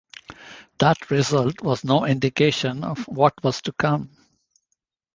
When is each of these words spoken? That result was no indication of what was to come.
That 0.79 1.11
result 1.11 1.61
was 1.61 1.83
no 1.83 2.05
indication 2.07 2.83
of 2.83 3.01
what 3.07 3.35
was 3.43 3.61
to 3.61 3.71
come. 3.71 4.09